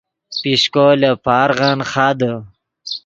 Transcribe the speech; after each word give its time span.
پیشکو 0.41 0.87
لے 1.01 1.11
پارغن 1.25 1.79
خادے 1.91 2.33